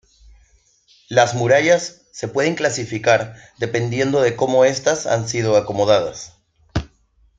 [1.09, 6.33] Las murallas se pueden clasificar dependiendo de cómo estas han sido acomodadas.